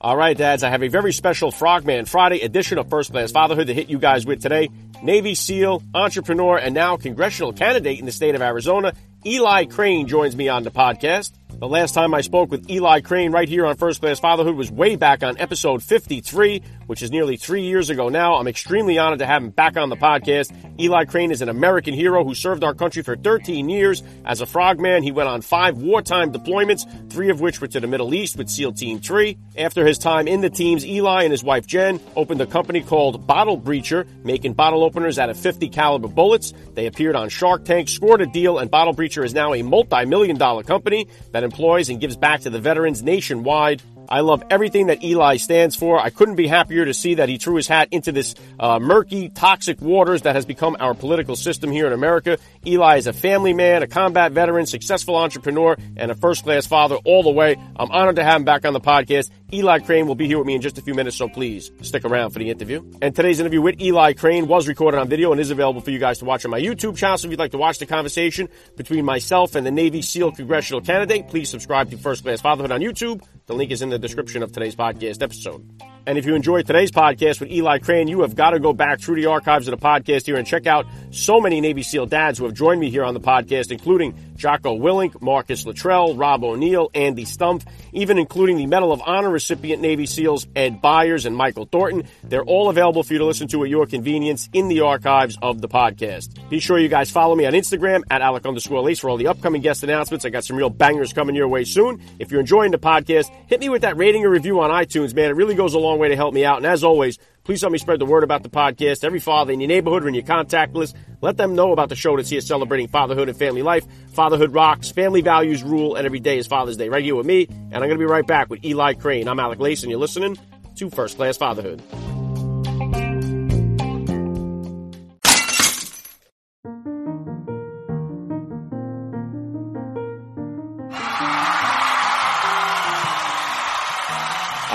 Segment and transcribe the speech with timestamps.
[0.00, 3.66] All right, dads, I have a very special Frogman Friday edition of First Class Fatherhood
[3.66, 4.68] to hit you guys with today.
[5.02, 8.92] Navy SEAL, entrepreneur, and now congressional candidate in the state of Arizona,
[9.26, 11.32] Eli Crane joins me on the podcast.
[11.58, 14.70] The last time I spoke with Eli Crane right here on First Class Fatherhood was
[14.70, 18.34] way back on episode 53, which is nearly three years ago now.
[18.34, 20.54] I'm extremely honored to have him back on the podcast.
[20.78, 24.46] Eli Crane is an American hero who served our country for 13 years as a
[24.46, 25.02] frogman.
[25.02, 28.48] He went on five wartime deployments, three of which were to the Middle East with
[28.48, 29.36] SEAL Team 3.
[29.56, 33.26] After his time in the teams, Eli and his wife Jen opened a company called
[33.26, 36.54] Bottle Breacher, making bottle openers out of 50 caliber bullets.
[36.74, 40.38] They appeared on Shark Tank, scored a deal, and Bottle Breacher is now a multi-million
[40.38, 43.80] dollar company that employs and gives back to the veterans nationwide.
[44.08, 46.00] I love everything that Eli stands for.
[46.00, 49.28] I couldn't be happier to see that he threw his hat into this uh, murky,
[49.28, 52.38] toxic waters that has become our political system here in America.
[52.66, 56.96] Eli is a family man, a combat veteran, successful entrepreneur, and a first class father
[57.04, 57.56] all the way.
[57.76, 59.30] I'm honored to have him back on the podcast.
[59.52, 62.04] Eli Crane will be here with me in just a few minutes, so please stick
[62.04, 62.84] around for the interview.
[63.00, 65.98] And today's interview with Eli Crane was recorded on video and is available for you
[65.98, 67.16] guys to watch on my YouTube channel.
[67.16, 70.82] So if you'd like to watch the conversation between myself and the Navy SEAL congressional
[70.82, 73.24] candidate, please subscribe to First Class Fatherhood on YouTube.
[73.46, 75.64] The link is in the description of today's podcast episode.
[76.06, 79.00] And if you enjoyed today's podcast with Eli Crane, you have got to go back
[79.00, 82.38] through the archives of the podcast here and check out so many Navy SEAL dads
[82.38, 86.90] who have joined me here on the podcast, including Jocko Willink, Marcus Luttrell, Rob O'Neill,
[86.94, 91.66] Andy Stumpf, even including the Medal of Honor recipient Navy SEALs Ed Byers and Michael
[91.66, 92.08] Thornton.
[92.22, 95.60] They're all available for you to listen to at your convenience in the archives of
[95.60, 96.48] the podcast.
[96.48, 99.26] Be sure you guys follow me on Instagram at Alec underscore Lace for all the
[99.26, 100.24] upcoming guest announcements.
[100.24, 102.00] I got some real bangers coming your way soon.
[102.18, 105.30] If you're enjoying the podcast, hit me with that rating or review on iTunes, man.
[105.30, 106.58] It really goes a long way to help me out.
[106.58, 109.02] And as always, please help me spread the word about the podcast.
[109.04, 111.96] Every father in your neighborhood or in your contact list, let them know about the
[111.96, 113.86] show that's here celebrating fatherhood and family life.
[114.12, 116.90] Fatherhood rocks, family values rule, and every day is Father's Day.
[116.90, 119.28] Right here with me, and I'm going to be right back with Eli Crane.
[119.28, 120.36] I'm Alec Lace, and you're listening
[120.76, 121.82] to First Class Fatherhood.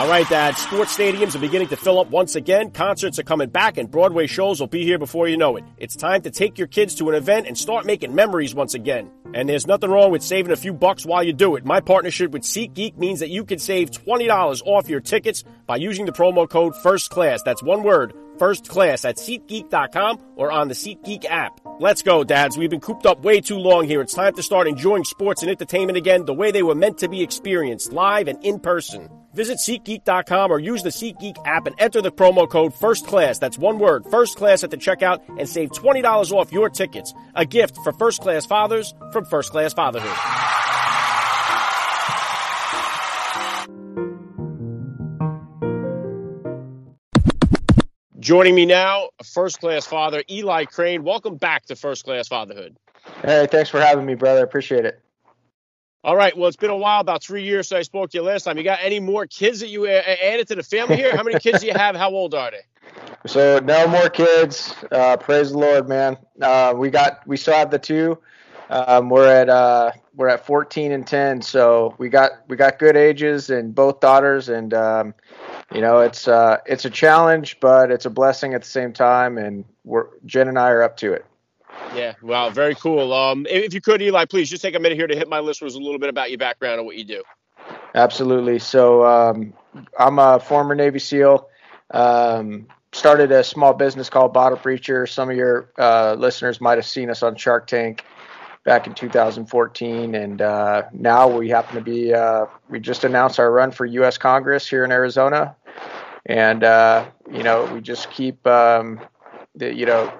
[0.03, 0.57] All right, Dad.
[0.57, 2.71] Sports stadiums are beginning to fill up once again.
[2.71, 5.63] Concerts are coming back, and Broadway shows will be here before you know it.
[5.77, 9.09] It's time to take your kids to an event and start making memories once again.
[9.33, 11.63] And there's nothing wrong with saving a few bucks while you do it.
[11.63, 16.05] My partnership with SeatGeek means that you can save $20 off your tickets by using
[16.05, 17.43] the promo code FIRST CLASS.
[17.43, 21.61] That's one word, first class at SeatGeek.com or on the SeatGeek app.
[21.79, 22.57] Let's go, dads.
[22.57, 24.01] We've been cooped up way too long here.
[24.01, 27.07] It's time to start enjoying sports and entertainment again the way they were meant to
[27.07, 29.09] be experienced, live and in person.
[29.33, 33.39] Visit SeatGeek.com or use the SeatGeek app and enter the promo code First Class.
[33.39, 37.13] That's one word, First Class at the checkout, and save $20 off your tickets.
[37.35, 40.15] A gift for first class fathers from First Class Fatherhood.
[48.19, 51.03] Joining me now, first class father Eli Crane.
[51.03, 52.77] Welcome back to First Class Fatherhood.
[53.21, 54.39] Hey, thanks for having me, brother.
[54.39, 55.01] I appreciate it.
[56.03, 56.35] All right.
[56.37, 58.57] Well, it's been a while, about three years since I spoke to you last time.
[58.57, 61.15] You got any more kids that you added to the family here?
[61.15, 61.95] How many kids do you have?
[61.95, 62.61] How old are they?
[63.25, 64.75] So no more kids.
[64.91, 66.17] Uh, praise the Lord, man.
[66.41, 68.17] Uh, we got we still have the two.
[68.69, 72.97] Um, we're at uh, we're at 14 and 10, so we got we got good
[72.97, 75.13] ages and both daughters, and um,
[75.73, 79.37] you know it's uh, it's a challenge, but it's a blessing at the same time,
[79.37, 81.25] and we're Jen and I are up to it.
[81.95, 83.13] Yeah, wow, very cool.
[83.13, 85.75] Um, if you could, Eli, please just take a minute here to hit my listeners
[85.75, 87.23] a little bit about your background and what you do.
[87.95, 88.59] Absolutely.
[88.59, 89.53] So um,
[89.99, 91.47] I'm a former Navy SEAL.
[91.91, 95.07] Um, started a small business called Bottle Breacher.
[95.07, 98.03] Some of your uh, listeners might have seen us on Shark Tank
[98.63, 102.13] back in 2014, and uh, now we happen to be.
[102.13, 104.17] Uh, we just announced our run for U.S.
[104.17, 105.55] Congress here in Arizona,
[106.25, 108.99] and uh, you know we just keep um,
[109.55, 110.11] the you know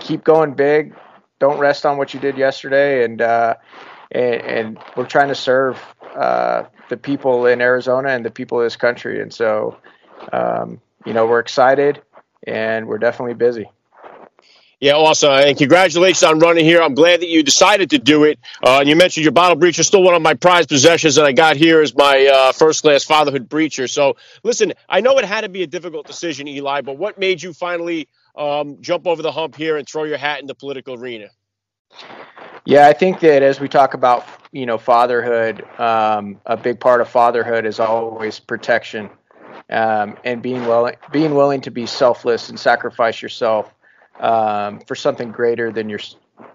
[0.00, 0.94] keep going big.
[1.38, 3.56] Don't rest on what you did yesterday, and uh,
[4.10, 5.80] and, and, we're trying to serve
[6.14, 9.76] uh, the people in Arizona and the people of this country, and so
[10.32, 12.00] um, you know we're excited
[12.46, 13.68] and we're definitely busy.
[14.82, 15.30] Yeah, awesome.
[15.30, 16.82] And congratulations on running here.
[16.82, 18.40] I'm glad that you decided to do it.
[18.64, 21.30] Uh, and you mentioned your bottle breacher, still one of my prized possessions that I
[21.30, 23.88] got here is my uh, first class fatherhood breacher.
[23.88, 27.40] So, listen, I know it had to be a difficult decision, Eli, but what made
[27.40, 30.94] you finally um, jump over the hump here and throw your hat in the political
[30.94, 31.28] arena?
[32.64, 37.00] Yeah, I think that as we talk about, you know, fatherhood, um, a big part
[37.00, 39.10] of fatherhood is always protection
[39.68, 43.74] um, and being willing, being willing to be selfless and sacrifice yourself
[44.20, 46.00] um, for something greater than your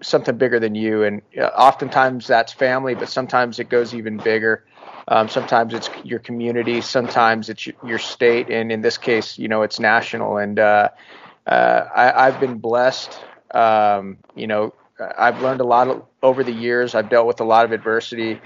[0.00, 1.04] something bigger than you.
[1.04, 4.64] And uh, oftentimes that's family, but sometimes it goes even bigger.
[5.08, 9.48] Um, sometimes it's your community, sometimes it's your, your, state, and in this case, you
[9.48, 10.36] know, it's national.
[10.36, 10.90] And uh,
[11.48, 13.18] uh, I, have been blessed.
[13.52, 14.74] Um, you know,
[15.16, 16.94] I've learned a lot of, over the years.
[16.94, 18.40] I've dealt with a lot of adversity,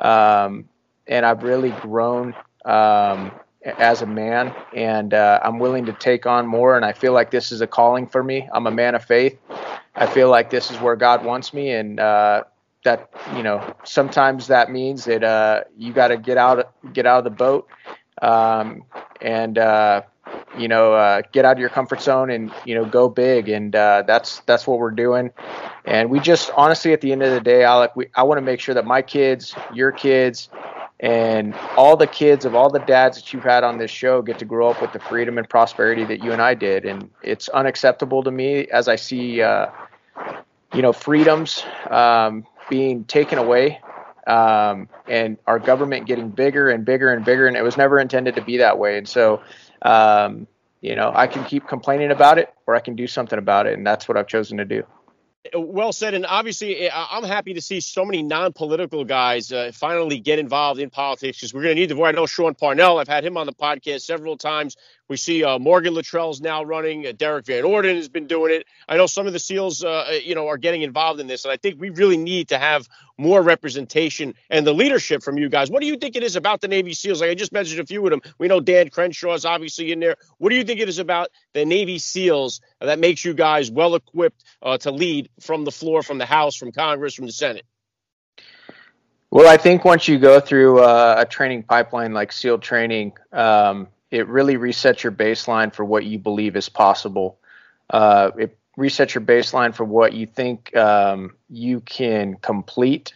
[0.00, 0.68] um,
[1.06, 2.34] and I've really grown
[2.64, 3.30] um,
[3.64, 6.76] as a man, and uh, I'm willing to take on more.
[6.76, 8.48] And I feel like this is a calling for me.
[8.52, 9.38] I'm a man of faith.
[9.94, 12.44] I feel like this is where God wants me, and uh,
[12.84, 17.18] that you know sometimes that means that uh, you got to get out get out
[17.18, 17.68] of the boat
[18.22, 18.84] um,
[19.20, 20.02] and uh,
[20.58, 23.48] you know uh, get out of your comfort zone and you know go big.
[23.48, 25.30] And uh, that's that's what we're doing.
[25.84, 28.42] And we just honestly, at the end of the day, Alec, we, I want to
[28.42, 30.48] make sure that my kids, your kids,
[31.00, 34.38] and all the kids of all the dads that you've had on this show get
[34.40, 36.84] to grow up with the freedom and prosperity that you and I did.
[36.84, 39.68] And it's unacceptable to me as I see, uh,
[40.74, 43.80] you know, freedoms um, being taken away
[44.26, 47.46] um, and our government getting bigger and bigger and bigger.
[47.46, 48.98] And it was never intended to be that way.
[48.98, 49.40] And so,
[49.82, 50.46] um,
[50.80, 53.74] you know, I can keep complaining about it or I can do something about it.
[53.74, 54.84] And that's what I've chosen to do.
[55.54, 60.18] Well said, and obviously, eh, I'm happy to see so many non-political guys uh, finally
[60.18, 62.08] get involved in politics because we're going to need the voice.
[62.08, 64.76] I know Sean Parnell; I've had him on the podcast several times.
[65.08, 67.06] We see uh, Morgan Luttrell's now running.
[67.06, 68.66] Uh, Derrick Van Orden has been doing it.
[68.88, 71.44] I know some of the SEALs, uh, uh, you know, are getting involved in this,
[71.44, 75.48] and I think we really need to have more representation and the leadership from you
[75.48, 75.70] guys.
[75.70, 77.20] What do you think it is about the Navy SEALs?
[77.20, 78.20] Like I just mentioned a few of them.
[78.38, 80.16] We know Dan Crenshaw is obviously in there.
[80.36, 83.94] What do you think it is about the Navy SEALs that makes you guys well
[83.94, 87.64] equipped uh, to lead from the floor, from the House, from Congress, from the Senate?
[89.30, 93.88] Well, I think once you go through uh, a training pipeline like SEAL training, um,
[94.10, 97.38] it really resets your baseline for what you believe is possible.
[97.90, 103.14] Uh, it resets your baseline for what you think um, you can complete.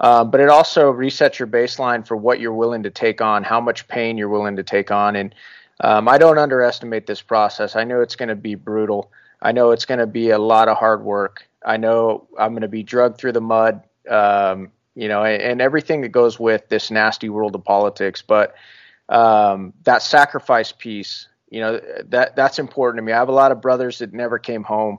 [0.00, 3.60] Uh, but it also resets your baseline for what you're willing to take on, how
[3.60, 5.14] much pain you're willing to take on.
[5.14, 5.34] And
[5.80, 7.76] um, I don't underestimate this process.
[7.76, 9.10] I know it's going to be brutal.
[9.40, 11.48] I know it's going to be a lot of hard work.
[11.64, 15.60] I know I'm going to be drugged through the mud, um, you know, and, and,
[15.62, 18.22] everything that goes with this nasty world of politics.
[18.22, 18.54] But
[19.08, 23.12] um, that sacrifice piece, you know, that that's important to me.
[23.12, 24.98] I have a lot of brothers that never came home,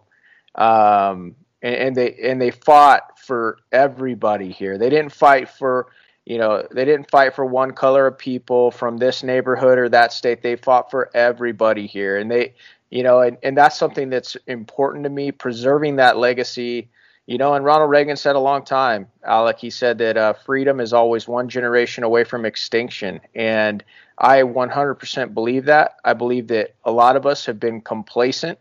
[0.56, 4.78] um, and, and they and they fought for everybody here.
[4.78, 5.88] They didn't fight for
[6.26, 10.12] you know they didn't fight for one color of people from this neighborhood or that
[10.12, 12.54] state they fought for everybody here and they
[12.90, 16.90] you know and, and that's something that's important to me preserving that legacy
[17.28, 20.80] you know and ronald reagan said a long time alec he said that uh, freedom
[20.80, 23.84] is always one generation away from extinction and
[24.18, 25.98] I 100% believe that.
[26.04, 28.60] I believe that a lot of us have been complacent.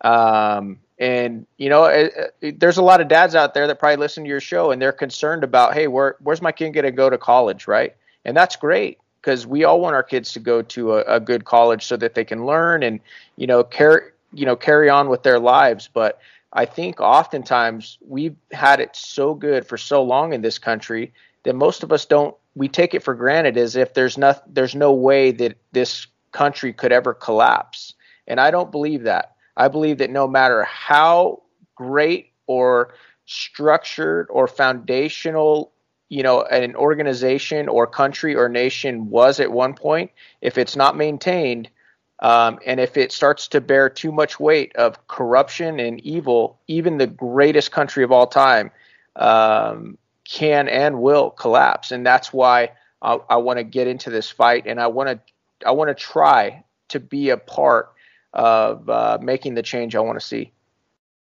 [0.00, 3.96] Um, and you know, it, it, there's a lot of dads out there that probably
[3.96, 6.92] listen to your show and they're concerned about, hey, where, where's my kid going to
[6.92, 7.94] go to college, right?
[8.24, 11.44] And that's great because we all want our kids to go to a, a, good
[11.44, 13.00] college so that they can learn and
[13.36, 15.90] you know carry you know carry on with their lives.
[15.92, 16.20] But
[16.54, 21.54] I think oftentimes we've had it so good for so long in this country that
[21.56, 24.92] most of us don't we take it for granted as if there's no there's no
[24.92, 27.94] way that this country could ever collapse.
[28.28, 29.34] And I don't believe that.
[29.56, 31.42] I believe that no matter how
[31.74, 32.94] great or
[33.26, 35.72] structured or foundational
[36.08, 40.96] you know an organization or country or nation was at one point if it's not
[40.96, 41.68] maintained
[42.24, 46.96] um, and if it starts to bear too much weight of corruption and evil even
[46.96, 48.70] the greatest country of all time
[49.16, 52.70] um, can and will collapse, and that's why
[53.02, 55.94] I, I want to get into this fight, and I want to I want to
[55.94, 57.92] try to be a part
[58.32, 60.50] of uh, making the change I want to see.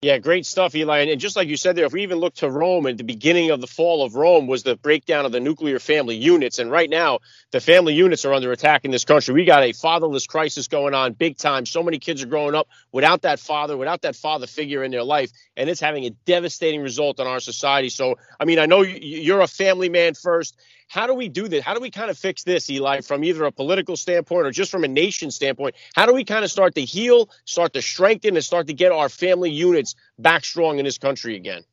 [0.04, 1.02] Yeah, great stuff, Eli.
[1.02, 3.52] And just like you said there, if we even look to Rome at the beginning
[3.52, 6.58] of the fall of Rome was the breakdown of the nuclear family units.
[6.58, 7.20] And right now,
[7.52, 9.36] the family units are under attack in this country.
[9.36, 11.68] We got a fatherless crisis going on big time.
[11.68, 15.04] So many kids are growing up without that father, without that father figure in their
[15.04, 15.30] life.
[15.56, 17.90] And it's having a devastating result on our society.
[17.90, 20.60] So, I mean, I know you're a family man first
[20.92, 21.64] How do we do this?
[21.64, 24.70] How do we kind of fix this, Eli, from either a political standpoint or just
[24.70, 25.76] from a nation standpoint?
[25.96, 28.92] How do we kind of start to heal, start to strengthen, and start to get
[28.92, 31.64] our family units back strong in this country again?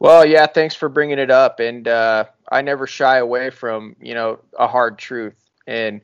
[0.00, 1.60] Well, yeah, thanks for bringing it up.
[1.60, 5.36] And uh, I never shy away from, you know, a hard truth.
[5.68, 6.00] And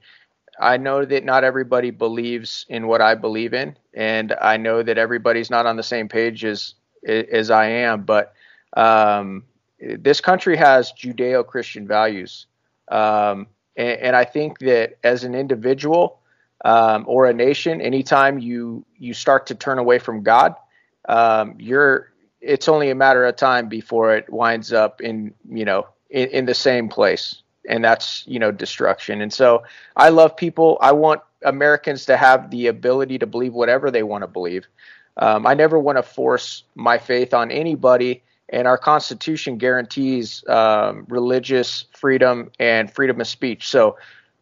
[0.60, 4.96] I know that not everybody believes in what I believe in, and I know that
[4.96, 6.74] everybody's not on the same page as
[7.04, 8.04] as I am.
[8.04, 8.32] But
[8.76, 9.42] um,
[9.82, 12.46] this country has Judeo-Christian values,
[12.88, 13.46] um,
[13.76, 16.20] and, and, I think that as an individual
[16.64, 20.54] um, or a nation, anytime you you start to turn away from God,
[21.08, 25.86] um, you're it's only a matter of time before it winds up in you know
[26.10, 27.42] in, in the same place.
[27.68, 29.20] And that's you know destruction.
[29.20, 29.62] And so
[29.96, 30.78] i love people.
[30.80, 34.66] I want americans to have the ability to believe whatever they want to believe.
[35.16, 38.22] Um, i never want to force my faith on anybody
[38.52, 43.96] and our constitution guarantees um, religious freedom and freedom of speech so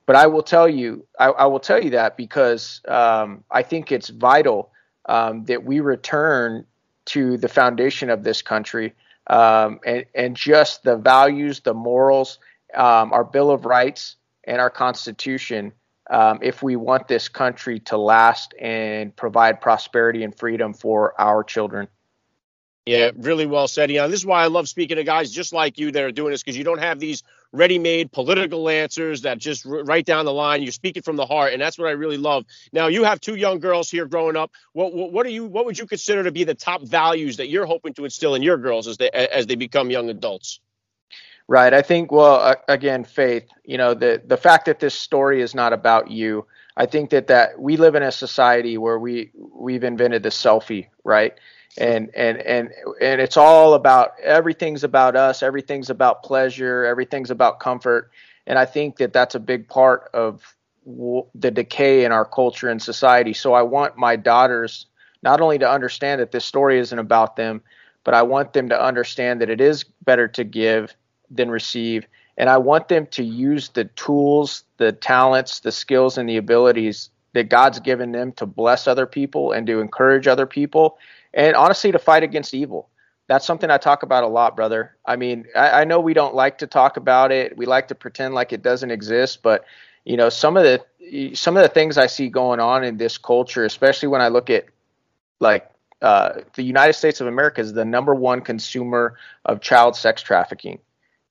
[0.07, 3.93] but i will tell you i, I will tell you that because um, i think
[3.93, 4.71] it's vital
[5.07, 6.67] um, that we return
[7.07, 8.93] to the foundation of this country
[9.29, 12.39] um, and, and just the values the morals
[12.75, 15.73] um, our Bill of Rights and our Constitution
[16.11, 21.45] um, if we want this country to last and provide prosperity and freedom for our
[21.45, 21.87] children.
[22.91, 24.11] Yeah, really well said, Ian.
[24.11, 26.43] This is why I love speaking to guys just like you that are doing this
[26.43, 30.61] because you don't have these ready-made political answers that just r- right down the line.
[30.61, 32.47] You're speaking from the heart, and that's what I really love.
[32.73, 34.51] Now, you have two young girls here growing up.
[34.73, 35.45] What, what, what are you?
[35.45, 38.43] What would you consider to be the top values that you're hoping to instill in
[38.43, 40.59] your girls as they as they become young adults?
[41.47, 41.73] Right.
[41.73, 45.73] I think, well, again, faith, you know, the, the fact that this story is not
[45.73, 46.45] about you,
[46.77, 50.87] I think that, that we live in a society where we, we've invented the selfie,
[51.05, 51.35] right?
[51.79, 55.43] And, and, and, and it's all about, everything's about us.
[55.43, 56.85] Everything's about pleasure.
[56.85, 58.11] Everything's about comfort.
[58.47, 60.43] And I think that that's a big part of
[60.85, 63.33] the decay in our culture and society.
[63.33, 64.87] So I want my daughters
[65.23, 67.63] not only to understand that this story isn't about them,
[68.05, 70.95] but I want them to understand that it is better to give
[71.31, 72.07] than receive.
[72.37, 77.11] And I want them to use the tools, the talents, the skills, and the abilities
[77.35, 80.99] that God's given them to bless other people and to encourage other people,
[81.35, 82.89] and honestly, to fight against evil.
[83.29, 84.97] That's something I talk about a lot, brother.
[85.07, 87.57] I mean, I, I know we don't like to talk about it.
[87.57, 89.65] We like to pretend like it doesn't exist, but
[90.05, 93.19] you know, some of the some of the things I see going on in this
[93.19, 94.67] culture, especially when I look at
[95.39, 95.71] like
[96.03, 100.81] uh, the United States of America is the number one consumer of child sex trafficking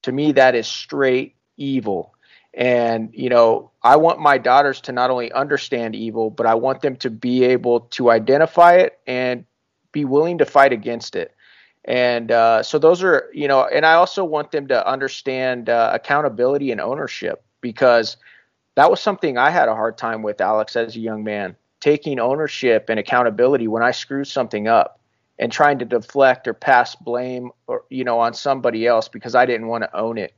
[0.04, 2.14] to me that is straight evil
[2.54, 6.82] and you know i want my daughters to not only understand evil but i want
[6.82, 9.46] them to be able to identify it and
[9.92, 11.36] be willing to fight against it
[11.86, 15.92] and uh, so those are you know and i also want them to understand uh,
[15.94, 18.18] accountability and ownership because
[18.76, 22.20] that was something i had a hard time with alex as a young man taking
[22.20, 25.00] ownership and accountability when i screwed something up
[25.40, 29.46] and trying to deflect or pass blame or you know on somebody else because I
[29.46, 30.34] didn't want to own it.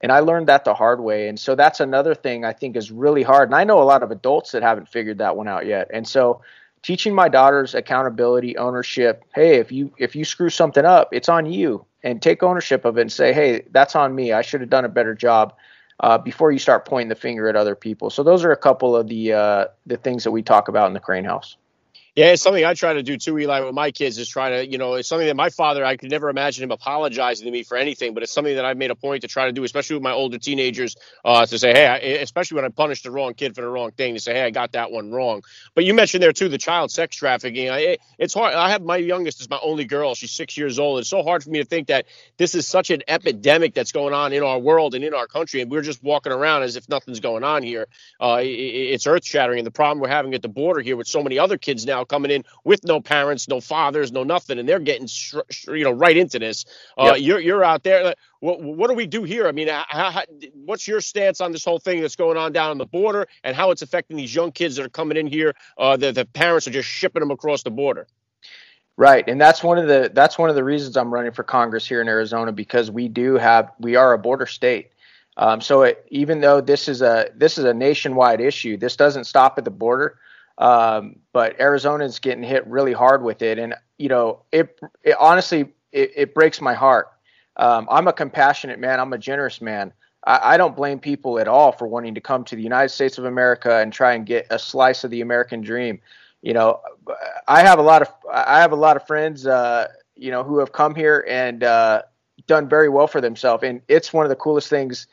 [0.00, 1.28] And I learned that the hard way.
[1.28, 3.48] And so that's another thing I think is really hard.
[3.48, 5.90] And I know a lot of adults that haven't figured that one out yet.
[5.92, 6.42] And so
[6.82, 11.46] teaching my daughters accountability, ownership, hey, if you if you screw something up, it's on
[11.46, 14.32] you and take ownership of it and say, "Hey, that's on me.
[14.32, 15.54] I should have done a better job."
[16.00, 18.10] Uh, before you start pointing the finger at other people.
[18.10, 20.92] So those are a couple of the uh, the things that we talk about in
[20.92, 21.56] the Crane House.
[22.16, 24.66] Yeah, it's something I try to do too, Eli, with my kids is try to,
[24.70, 27.64] you know, it's something that my father, I could never imagine him apologizing to me
[27.64, 29.96] for anything, but it's something that I've made a point to try to do, especially
[29.96, 30.94] with my older teenagers,
[31.24, 33.92] uh, to say, hey, I, especially when I punish the wrong kid for the wrong
[33.92, 35.42] thing, to say, hey, I got that one wrong.
[35.74, 37.70] But you mentioned there too the child sex trafficking.
[37.70, 38.52] I, it's hard.
[38.54, 40.14] I have my youngest is my only girl.
[40.14, 41.00] She's six years old.
[41.00, 42.04] It's so hard for me to think that
[42.36, 45.62] this is such an epidemic that's going on in our world and in our country,
[45.62, 47.86] and we're just walking around as if nothing's going on here.
[48.20, 49.58] Uh, it, it's earth shattering.
[49.60, 52.04] And the problem we're having at the border here with so many other kids now
[52.06, 55.08] coming in with no parents, no fathers, no nothing, and they're getting
[55.68, 56.64] you know right into this.
[56.96, 57.20] Uh, yep.
[57.20, 58.14] You're you're out there.
[58.40, 59.48] What, what do we do here?
[59.48, 60.22] I mean, how, how,
[60.54, 63.56] what's your stance on this whole thing that's going on down on the border and
[63.56, 65.54] how it's affecting these young kids that are coming in here?
[65.78, 68.06] Uh, the, the parents are just shipping them across the border.
[68.98, 71.86] Right, and that's one of the that's one of the reasons I'm running for Congress
[71.86, 74.92] here in Arizona because we do have we are a border state.
[75.36, 79.24] Um, so it, even though this is a this is a nationwide issue, this doesn't
[79.24, 80.18] stop at the border.
[80.58, 85.72] Um, but Arizona's getting hit really hard with it, and you know, it, it honestly
[85.92, 87.08] it, it, breaks my heart.
[87.56, 88.98] Um, I'm a compassionate man.
[88.98, 89.92] I'm a generous man.
[90.26, 93.18] I, I, don't blame people at all for wanting to come to the United States
[93.18, 96.00] of America and try and get a slice of the American dream.
[96.42, 96.80] You know,
[97.48, 100.58] I have a lot of I have a lot of friends, uh, you know, who
[100.58, 102.02] have come here and uh,
[102.46, 105.06] done very well for themselves, and it's one of the coolest things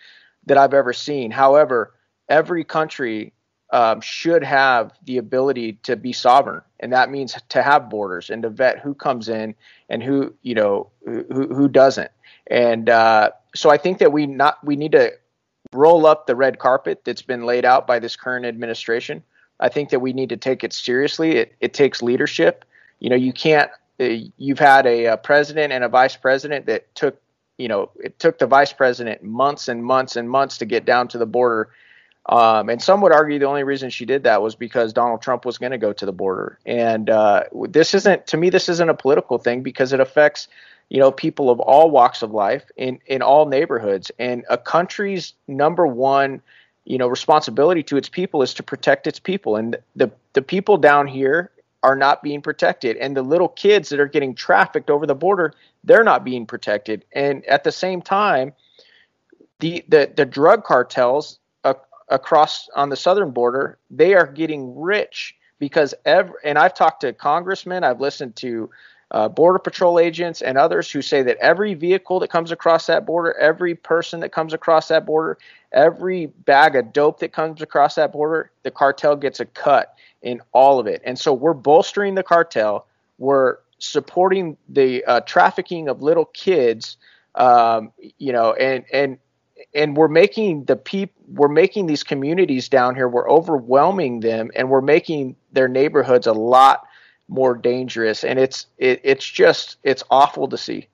[0.46, 1.32] that I've ever seen.
[1.32, 1.94] However,
[2.30, 3.34] every country
[3.74, 8.44] um, should have the ability to be sovereign, and that means to have borders and
[8.44, 9.56] to vet who comes in
[9.90, 12.12] and who you know who who doesn't.
[12.48, 15.12] And uh, so I think that we not we need to
[15.74, 19.24] roll up the red carpet that's been laid out by this current administration.
[19.60, 21.38] I think that we need to take it seriously.
[21.38, 22.66] It, it takes leadership.
[23.00, 23.72] You know, you can't.
[24.00, 27.20] Uh, you've had a, a president and a vice president that took
[27.58, 31.08] you know, it took the vice president months and months and months to get down
[31.08, 31.70] to the border.
[32.28, 35.46] Um, and some would argue the only reason she did that was because Donald Trump
[35.46, 36.58] was going to go to the border.
[36.66, 40.48] And uh, this isn't, to me, this isn't a political thing because it affects,
[40.90, 44.10] you know, people of all walks of life in in all neighborhoods.
[44.20, 46.42] And a country's number one,
[46.86, 49.58] you know, responsibility to its people is to protect its people.
[49.58, 51.52] And the the people down here
[51.84, 55.54] are not being protected and the little kids that are getting trafficked over the border
[55.84, 58.54] they're not being protected and at the same time
[59.60, 61.40] the the, the drug cartels
[62.14, 67.14] across on the southern border they are getting rich because every and I've talked to
[67.14, 68.70] congressmen I've listened to
[69.14, 73.06] uh, border patrol agents and others who say that every vehicle that comes across that
[73.06, 75.38] border, every person that comes across that border,
[75.72, 80.42] every bag of dope that comes across that border, the cartel gets a cut in
[80.52, 81.00] all of it.
[81.06, 82.88] And so we're bolstering the cartel.
[83.20, 86.98] We're supporting the uh, trafficking of little kids,
[87.36, 89.20] um, you know, and and
[89.74, 93.08] and we're making the peop we're making these communities down here.
[93.08, 96.88] We're overwhelming them, and we're making their neighborhoods a lot
[97.28, 98.24] more dangerous.
[98.24, 100.88] And it's it, it's just it's awful to see.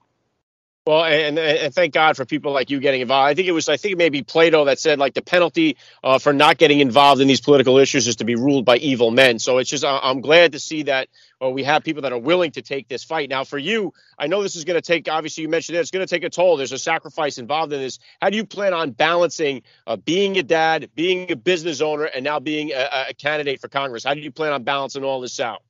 [0.86, 3.28] Well, and, and thank God for people like you getting involved.
[3.28, 6.32] I think it was, I think maybe Plato that said like the penalty uh, for
[6.32, 9.38] not getting involved in these political issues is to be ruled by evil men.
[9.38, 11.08] So it's just, I'm glad to see that
[11.40, 13.30] well, we have people that are willing to take this fight.
[13.30, 15.90] Now, for you, I know this is going to take, obviously, you mentioned it, it's
[15.90, 16.58] going to take a toll.
[16.58, 17.98] There's a sacrifice involved in this.
[18.20, 22.22] How do you plan on balancing uh, being a dad, being a business owner, and
[22.22, 24.04] now being a, a candidate for Congress?
[24.04, 25.62] How do you plan on balancing all this out?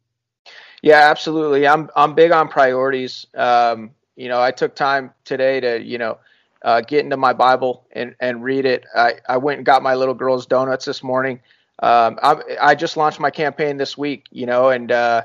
[0.82, 1.68] Yeah, absolutely.
[1.68, 3.26] I'm I'm big on priorities.
[3.34, 6.18] Um, you know, I took time today to, you know,
[6.62, 8.84] uh, get into my Bible and, and read it.
[8.94, 11.40] I, I went and got my little girl's donuts this morning.
[11.82, 15.22] Um, I, I just launched my campaign this week, you know, and uh,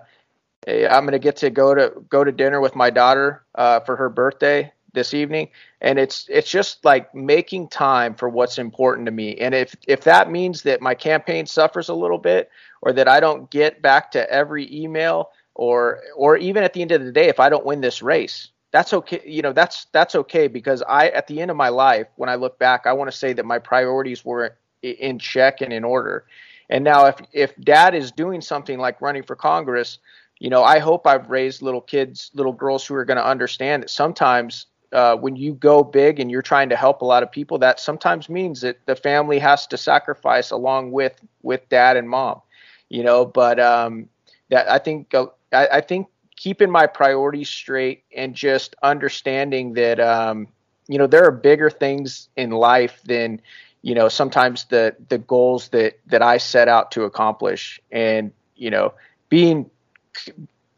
[0.67, 3.95] I'm going to get to go to go to dinner with my daughter uh, for
[3.95, 5.49] her birthday this evening,
[5.81, 9.35] and it's it's just like making time for what's important to me.
[9.35, 12.49] And if if that means that my campaign suffers a little bit,
[12.81, 16.91] or that I don't get back to every email, or or even at the end
[16.91, 20.15] of the day, if I don't win this race, that's okay you know that's that's
[20.15, 20.47] okay.
[20.47, 23.17] Because i at the end of my life when i look back i want to
[23.17, 26.25] say that my priorities were in check and in order.
[26.69, 29.99] And now if if dad is doing something like running for congress
[30.39, 33.83] you know i hope i've raised little kids little girls who are going to understand
[33.83, 37.31] that sometimes uh, when you go big and you're trying to help a lot of
[37.31, 42.09] people that sometimes means that the family has to sacrifice along with with dad and
[42.09, 42.41] mom
[42.89, 44.07] you know but um
[44.49, 49.99] that i think uh, I, I think keeping my priorities straight and just understanding that
[49.99, 50.47] um,
[50.87, 53.41] you know there are bigger things in life than
[53.81, 57.79] you know sometimes the the goals that that I set out to accomplish.
[57.91, 58.93] And you know
[59.29, 59.69] being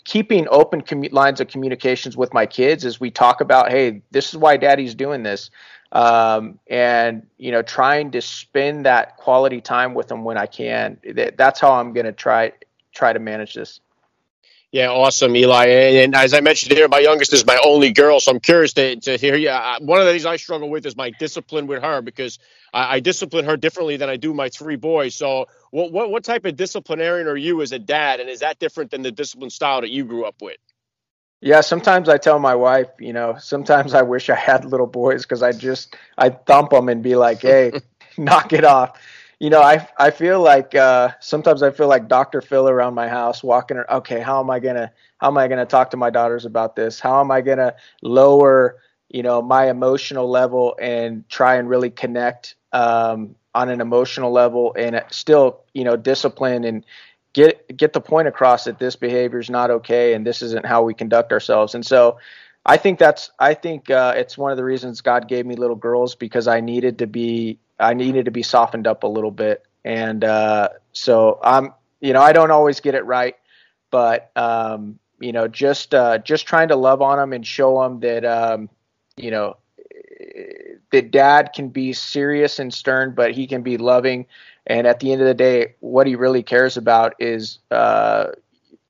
[0.05, 4.29] keeping open commu- lines of communications with my kids as we talk about hey this
[4.29, 5.49] is why daddy's doing this
[5.91, 10.97] um, and you know trying to spend that quality time with them when I can.
[11.13, 12.51] That, that's how I'm going to try
[12.93, 13.79] try to manage this
[14.71, 15.65] yeah, awesome, Eli.
[15.67, 18.97] And, as I mentioned here, my youngest is my only girl, so I'm curious to,
[18.97, 19.49] to hear you.
[19.79, 22.37] One of the things I struggle with is my discipline with her because
[22.73, 25.15] I, I discipline her differently than I do my three boys.
[25.15, 28.59] So, what, what what type of disciplinarian are you as a dad, and is that
[28.59, 30.57] different than the discipline style that you grew up with?
[31.39, 35.21] Yeah, sometimes I tell my wife, you know, sometimes I wish I had little boys
[35.23, 37.71] because I just I thump them and be like, "Hey,
[38.17, 38.99] knock it off."
[39.39, 42.41] You know, I I feel like uh, sometimes I feel like Dr.
[42.41, 43.77] Phil around my house, walking.
[43.77, 46.75] Around, okay, how am I gonna how am I gonna talk to my daughters about
[46.75, 46.99] this?
[46.99, 48.77] How am I gonna lower
[49.09, 54.73] you know my emotional level and try and really connect um, on an emotional level
[54.77, 56.83] and still you know discipline and
[57.33, 60.81] get get the point across that this behavior is not okay and this isn't how
[60.81, 61.75] we conduct ourselves.
[61.75, 62.17] And so
[62.65, 65.75] I think that's I think uh, it's one of the reasons God gave me little
[65.75, 69.65] girls because I needed to be I needed to be softened up a little bit,
[69.83, 73.35] and uh, so I'm, you know, I don't always get it right,
[73.91, 77.99] but um, you know, just uh, just trying to love on them and show them
[77.99, 78.69] that, um,
[79.15, 79.57] you know,
[80.91, 84.25] that dad can be serious and stern, but he can be loving,
[84.65, 88.27] and at the end of the day, what he really cares about is uh,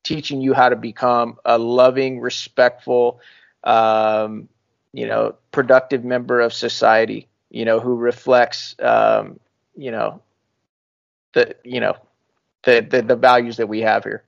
[0.03, 3.19] teaching you how to become a loving, respectful,
[3.65, 4.47] um,
[4.93, 9.39] you know, productive member of society you know, who reflects, um,
[9.75, 10.21] you know,
[11.33, 11.95] the you know,
[12.63, 14.23] the, the the values that we have here.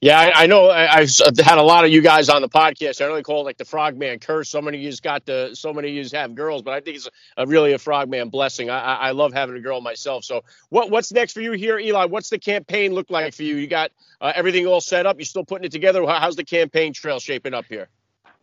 [0.00, 0.68] Yeah, I, I know.
[0.68, 3.00] I, have had a lot of you guys on the podcast.
[3.00, 4.50] I only call it like the frogman curse.
[4.50, 6.96] So many of you got the, so many of you have girls, but I think
[6.96, 8.68] it's a, a really a frogman blessing.
[8.68, 10.24] I, I, love having a girl myself.
[10.24, 12.04] So, what what's next for you here, Eli?
[12.06, 13.56] What's the campaign look like for you?
[13.56, 15.16] You got uh, everything all set up.
[15.18, 16.04] You're still putting it together?
[16.06, 17.88] How's the campaign trail shaping up here?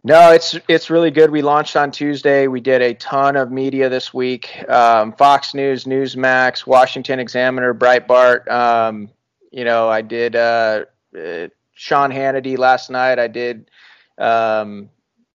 [0.06, 1.32] No, it's it's really good.
[1.32, 2.48] We launched on Tuesday.
[2.48, 8.50] We did a ton of media this week: um, Fox News, Newsmax, Washington Examiner, Breitbart.
[8.52, 9.10] Um,
[9.52, 10.36] you know, I did.
[10.36, 10.86] Uh,
[11.18, 13.18] uh, Sean Hannity last night.
[13.18, 13.70] I did,
[14.18, 14.90] um,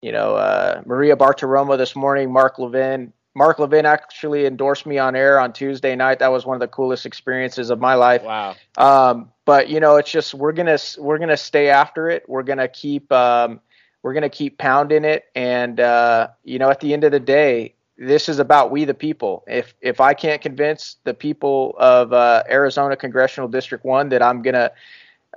[0.02, 2.32] you know, uh, Maria Bartiromo this morning.
[2.32, 3.12] Mark Levin.
[3.34, 6.20] Mark Levin actually endorsed me on air on Tuesday night.
[6.20, 8.22] That was one of the coolest experiences of my life.
[8.22, 8.56] Wow.
[8.78, 12.24] Um, but you know, it's just we're gonna we're gonna stay after it.
[12.28, 13.12] We're gonna keep
[14.06, 17.74] we're gonna keep pounding it, and uh, you know, at the end of the day,
[17.98, 19.42] this is about we the people.
[19.48, 24.42] If if I can't convince the people of uh, Arizona Congressional District One that I'm
[24.42, 24.70] gonna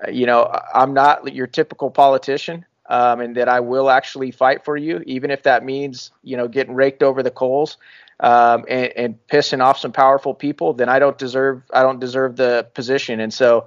[0.05, 4.63] uh, you know, I'm not your typical politician, um, and that I will actually fight
[4.63, 7.77] for you, even if that means, you know, getting raked over the coals
[8.19, 10.73] um, and, and, pissing off some powerful people.
[10.73, 13.19] Then I don't deserve I don't deserve the position.
[13.19, 13.65] And so,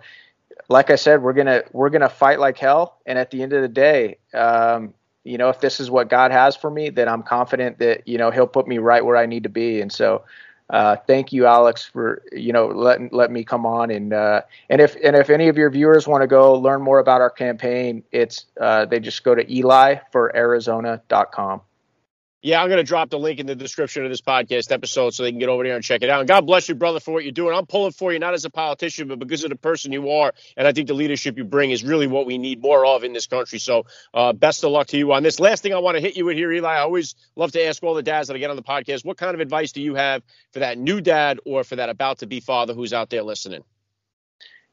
[0.68, 2.98] like I said, we're gonna we're gonna fight like hell.
[3.06, 4.94] And at the end of the day, um,
[5.24, 8.18] you know, if this is what God has for me, then I'm confident that you
[8.18, 9.80] know He'll put me right where I need to be.
[9.80, 10.24] And so
[10.70, 14.80] uh, thank you, Alex, for you know letting let me come on and uh, and
[14.80, 18.02] if and if any of your viewers want to go learn more about our campaign,
[18.10, 21.60] it's uh, they just go to Eli for Arizona.com.
[22.44, 25.22] Yeah, I'm going to drop the link in the description of this podcast episode so
[25.22, 26.18] they can get over there and check it out.
[26.18, 27.56] And God bless you, brother, for what you're doing.
[27.56, 30.34] I'm pulling for you, not as a politician, but because of the person you are.
[30.56, 33.12] And I think the leadership you bring is really what we need more of in
[33.12, 33.60] this country.
[33.60, 35.38] So uh, best of luck to you on this.
[35.38, 37.80] Last thing I want to hit you with here, Eli, I always love to ask
[37.84, 39.94] all the dads that I get on the podcast, what kind of advice do you
[39.94, 43.22] have for that new dad or for that about to be father who's out there
[43.22, 43.62] listening?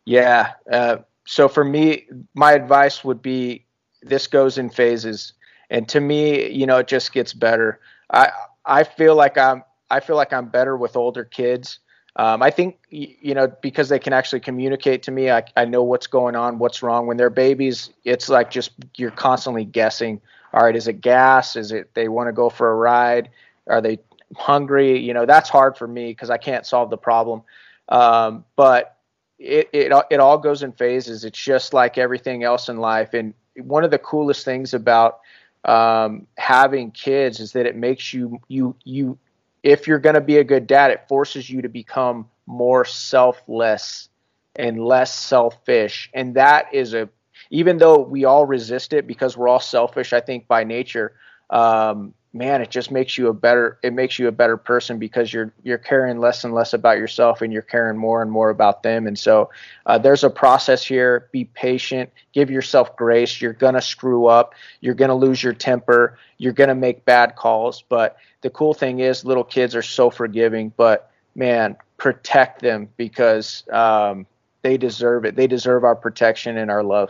[0.06, 0.54] Yeah.
[0.72, 3.68] Uh, so for me, my advice would be
[4.02, 5.34] this goes in phases
[5.70, 7.80] and to me, you know, it just gets better.
[8.12, 8.32] I
[8.66, 11.80] I feel like I'm I feel like I'm better with older kids.
[12.16, 15.32] Um, I think you know because they can actually communicate to me.
[15.32, 17.08] I, I know what's going on, what's wrong.
[17.08, 20.22] When they're babies, it's like just you're constantly guessing.
[20.54, 21.56] All right, is it gas?
[21.56, 23.30] Is it they want to go for a ride?
[23.68, 24.00] Are they
[24.36, 25.00] hungry?
[25.00, 27.44] You know that's hard for me because I can't solve the problem.
[27.90, 28.98] Um, but
[29.38, 31.24] it, it it all goes in phases.
[31.24, 33.14] It's just like everything else in life.
[33.14, 35.20] And one of the coolest things about
[35.66, 39.18] um, having kids is that it makes you you you
[39.62, 44.10] if you're going to be a good dad, it forces you to become more selfless
[44.56, 47.10] and less selfish, and that is a
[47.52, 51.14] even though we all resist it because we're all selfish, I think by nature,
[51.50, 55.34] um, man, it just makes you a better it makes you a better person because
[55.34, 58.84] you're you're caring less and less about yourself and you're caring more and more about
[58.84, 59.08] them.
[59.08, 59.50] And so
[59.86, 61.28] uh, there's a process here.
[61.32, 62.10] Be patient.
[62.34, 63.42] Give yourself grace.
[63.42, 64.54] You're gonna screw up.
[64.82, 66.18] You're gonna lose your temper.
[66.38, 67.84] You're gonna make bad calls.
[67.90, 70.72] But the cool thing is, little kids are so forgiving.
[70.78, 74.26] But man, protect them because um,
[74.62, 75.36] they deserve it.
[75.36, 77.10] They deserve our protection and our love.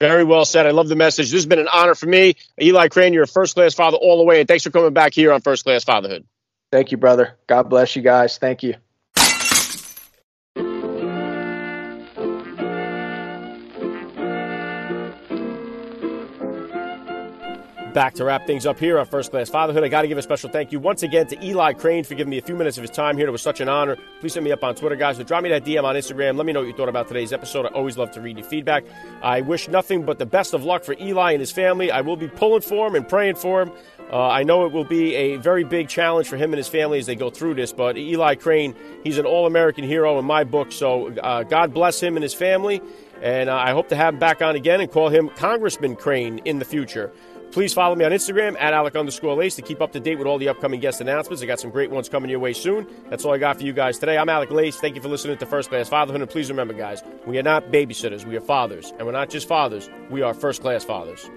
[0.00, 0.66] Very well said.
[0.66, 1.26] I love the message.
[1.30, 2.36] This has been an honor for me.
[2.60, 4.40] Eli Crane, you're a first class father all the way.
[4.40, 6.26] And thanks for coming back here on First Class Fatherhood.
[6.70, 7.38] Thank you, brother.
[7.46, 8.38] God bless you guys.
[8.38, 8.74] Thank you.
[17.96, 19.82] Back to wrap things up here on First Class Fatherhood.
[19.82, 22.28] I got to give a special thank you once again to Eli Crane for giving
[22.30, 23.26] me a few minutes of his time here.
[23.26, 23.96] It was such an honor.
[24.20, 26.36] Please send me up on Twitter, guys, or drop me that DM on Instagram.
[26.36, 27.64] Let me know what you thought about today's episode.
[27.64, 28.84] I always love to read your feedback.
[29.22, 31.90] I wish nothing but the best of luck for Eli and his family.
[31.90, 33.72] I will be pulling for him and praying for him.
[34.12, 36.98] Uh, I know it will be a very big challenge for him and his family
[36.98, 40.44] as they go through this, but Eli Crane, he's an all American hero in my
[40.44, 40.70] book.
[40.70, 42.82] So uh, God bless him and his family.
[43.22, 46.38] And uh, I hope to have him back on again and call him Congressman Crane
[46.44, 47.10] in the future.
[47.52, 50.26] Please follow me on Instagram at Alec underscore Lace to keep up to date with
[50.26, 51.42] all the upcoming guest announcements.
[51.42, 52.86] I got some great ones coming your way soon.
[53.08, 54.18] That's all I got for you guys today.
[54.18, 54.76] I'm Alec Lace.
[54.76, 56.20] Thank you for listening to First Class Fatherhood.
[56.20, 58.26] And please remember, guys, we are not babysitters.
[58.26, 58.92] We are fathers.
[58.98, 61.30] And we're not just fathers, we are first class fathers.